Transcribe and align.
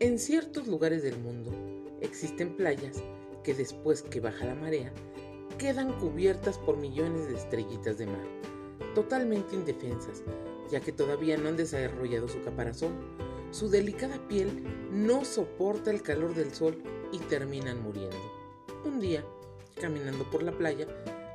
En 0.00 0.20
ciertos 0.20 0.68
lugares 0.68 1.02
del 1.02 1.18
mundo 1.18 1.50
existen 2.00 2.54
playas 2.54 3.02
que 3.42 3.52
después 3.52 4.02
que 4.02 4.20
baja 4.20 4.44
la 4.44 4.54
marea 4.54 4.92
quedan 5.58 5.98
cubiertas 5.98 6.56
por 6.56 6.76
millones 6.76 7.26
de 7.26 7.34
estrellitas 7.34 7.98
de 7.98 8.06
mar, 8.06 8.24
totalmente 8.94 9.56
indefensas, 9.56 10.22
ya 10.70 10.78
que 10.78 10.92
todavía 10.92 11.36
no 11.36 11.48
han 11.48 11.56
desarrollado 11.56 12.28
su 12.28 12.40
caparazón. 12.42 12.92
Su 13.50 13.70
delicada 13.70 14.18
piel 14.28 14.62
no 14.92 15.24
soporta 15.24 15.90
el 15.90 16.02
calor 16.02 16.32
del 16.32 16.54
sol 16.54 16.80
y 17.10 17.18
terminan 17.18 17.82
muriendo. 17.82 18.16
Un 18.84 19.00
día, 19.00 19.24
caminando 19.80 20.30
por 20.30 20.44
la 20.44 20.56
playa, 20.56 20.86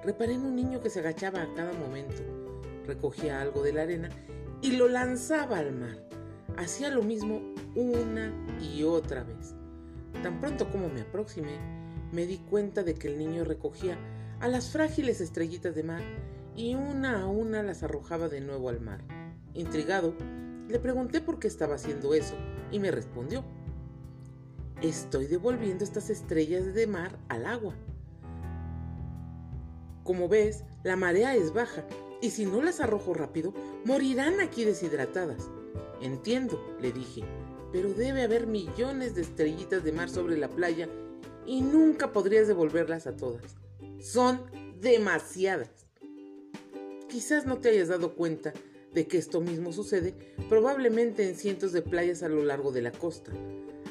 reparé 0.06 0.36
en 0.36 0.46
un 0.46 0.56
niño 0.56 0.80
que 0.80 0.90
se 0.90 1.02
agachaba 1.02 1.42
a 1.42 1.54
cada 1.54 1.74
momento, 1.74 2.24
recogía 2.88 3.42
algo 3.42 3.62
de 3.62 3.74
la 3.74 3.82
arena 3.82 4.10
y 4.62 4.78
lo 4.78 4.88
lanzaba 4.88 5.58
al 5.58 5.74
mar. 5.74 6.14
Hacía 6.58 6.90
lo 6.90 7.02
mismo 7.02 7.42
una 7.76 8.32
y 8.62 8.84
otra 8.84 9.24
vez. 9.24 9.56
Tan 10.22 10.40
pronto 10.40 10.70
como 10.70 10.90
me 10.90 11.02
aproximé, 11.02 11.58
me 12.12 12.28
di 12.28 12.38
cuenta 12.38 12.84
de 12.84 12.94
que 12.94 13.08
el 13.08 13.18
niño 13.18 13.44
recogía 13.44 13.98
a 14.40 14.48
las 14.48 14.70
frágiles 14.70 15.20
estrellitas 15.20 15.74
de 15.74 15.84
mar 15.84 16.04
y 16.56 16.76
una 16.76 17.22
a 17.22 17.26
una 17.26 17.64
las 17.64 17.82
arrojaba 17.82 18.30
de 18.30 18.42
nuevo 18.42 18.70
al 18.70 18.80
mar. 18.82 19.02
Intrigado, 19.54 20.14
le 20.68 20.80
pregunté 20.80 21.22
por 21.22 21.40
qué 21.40 21.48
estaba 21.48 21.76
haciendo 21.76 22.14
eso 22.14 22.36
y 22.72 22.80
me 22.80 22.92
respondió, 22.92 23.44
estoy 24.82 25.26
devolviendo 25.28 25.84
estas 25.84 26.10
estrellas 26.10 26.74
de 26.74 26.88
mar 26.88 27.18
al 27.30 27.46
agua. 27.46 27.74
Como 30.04 30.28
ves, 30.28 30.64
la 30.84 30.96
marea 30.96 31.36
es 31.36 31.54
baja 31.54 31.86
y 32.22 32.30
si 32.30 32.46
no 32.46 32.62
las 32.62 32.80
arrojo 32.80 33.14
rápido, 33.14 33.54
morirán 33.86 34.40
aquí 34.40 34.66
deshidratadas. 34.66 35.50
Entiendo, 36.04 36.62
le 36.82 36.92
dije, 36.92 37.24
pero 37.72 37.94
debe 37.94 38.24
haber 38.24 38.46
millones 38.46 39.16
de 39.16 39.22
estrellitas 39.22 39.86
de 39.86 39.94
mar 39.94 40.10
sobre 40.10 40.38
la 40.38 40.50
playa 40.50 40.90
y 41.46 41.62
nunca 41.62 42.12
podrías 42.12 42.46
devolverlas 42.48 43.08
a 43.08 43.16
todas. 43.16 43.56
Son 44.00 44.42
demasiadas. 44.82 45.88
Quizás 47.08 47.46
no 47.46 47.60
te 47.60 47.70
hayas 47.70 47.88
dado 47.88 48.16
cuenta 48.16 48.52
de 48.94 49.08
que 49.08 49.18
esto 49.18 49.40
mismo 49.40 49.72
sucede 49.72 50.14
probablemente 50.50 51.26
en 51.26 51.36
cientos 51.36 51.72
de 51.72 51.82
playas 51.82 52.22
a 52.22 52.28
lo 52.28 52.44
largo 52.44 52.74
de 52.74 52.82
la 52.82 52.92
costa. 52.92 53.32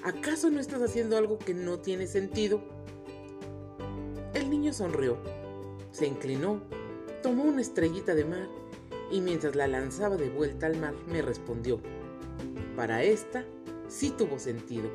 ¿Acaso 0.04 0.50
no 0.50 0.60
estás 0.60 0.82
haciendo 0.82 1.16
algo 1.16 1.38
que 1.38 1.54
no 1.54 1.78
tiene 1.78 2.06
sentido? 2.06 2.62
El 4.34 4.50
niño 4.50 4.74
sonrió, 4.74 5.16
se 5.92 6.06
inclinó, 6.06 6.60
tomó 7.22 7.44
una 7.44 7.62
estrellita 7.62 8.14
de 8.14 8.26
mar 8.26 8.48
y 9.10 9.22
mientras 9.22 9.56
la 9.56 9.66
lanzaba 9.66 10.16
de 10.16 10.28
vuelta 10.28 10.66
al 10.66 10.76
mar 10.76 10.94
me 11.06 11.22
respondió, 11.22 11.80
para 12.76 13.02
esta 13.02 13.44
sí 13.88 14.10
tuvo 14.16 14.38
sentido, 14.38 14.90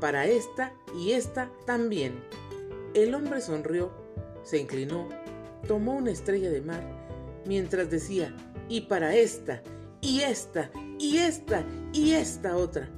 para 0.00 0.26
esta 0.26 0.74
y 0.96 1.12
esta 1.12 1.50
también. 1.66 2.20
El 2.94 3.14
hombre 3.14 3.40
sonrió, 3.40 3.92
se 4.42 4.58
inclinó, 4.58 5.08
tomó 5.66 5.94
una 5.94 6.10
estrella 6.10 6.50
de 6.50 6.60
mar 6.60 6.82
mientras 7.46 7.90
decía, 7.90 8.34
y 8.68 8.82
para 8.82 9.14
esta, 9.14 9.62
y 10.00 10.20
esta, 10.20 10.70
y 10.98 11.18
esta, 11.18 11.64
y 11.92 12.12
esta 12.12 12.56
otra. 12.56 12.88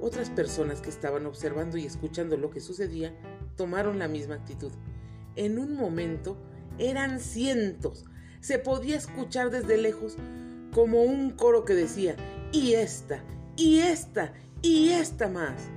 Otras 0.00 0.30
personas 0.30 0.80
que 0.80 0.90
estaban 0.90 1.26
observando 1.26 1.76
y 1.76 1.86
escuchando 1.86 2.36
lo 2.36 2.50
que 2.50 2.60
sucedía 2.60 3.14
tomaron 3.56 3.98
la 3.98 4.08
misma 4.08 4.34
actitud. 4.34 4.72
En 5.36 5.58
un 5.58 5.76
momento 5.76 6.36
eran 6.78 7.20
cientos. 7.20 8.04
Se 8.40 8.58
podía 8.58 8.96
escuchar 8.96 9.50
desde 9.50 9.76
lejos 9.76 10.16
como 10.72 11.02
un 11.02 11.30
coro 11.30 11.64
que 11.64 11.74
decía, 11.74 12.16
y 12.52 12.74
esta, 12.74 13.22
y 13.56 13.80
esta, 13.80 14.32
y 14.62 14.90
esta 14.90 15.28
más. 15.28 15.68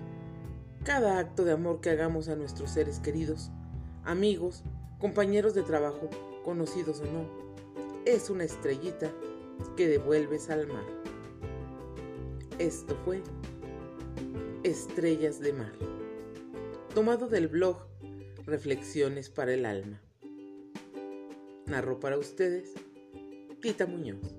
Cada 0.83 1.19
acto 1.19 1.43
de 1.43 1.51
amor 1.51 1.81
que 1.81 1.89
hagamos 1.89 2.29
a 2.29 2.35
nuestros 2.35 2.71
seres 2.71 2.99
queridos, 2.99 3.51
amigos, 4.03 4.63
compañeros 4.99 5.53
de 5.53 5.63
trabajo, 5.63 6.09
conocidos 6.43 7.01
o 7.01 7.05
no, 7.05 7.29
es 8.05 8.29
una 8.29 8.45
estrellita 8.45 9.11
que 9.75 9.87
devuelves 9.87 10.49
al 10.49 10.67
mar. 10.67 10.85
Esto 12.57 12.97
fue 13.03 13.21
Estrellas 14.63 15.39
de 15.39 15.53
Mar, 15.53 15.73
tomado 16.95 17.27
del 17.27 17.47
blog 17.47 17.85
Reflexiones 18.45 19.29
para 19.29 19.53
el 19.53 19.65
Alma. 19.65 20.01
Narró 21.65 21.99
para 21.99 22.17
ustedes 22.17 22.73
Tita 23.61 23.85
Muñoz. 23.85 24.36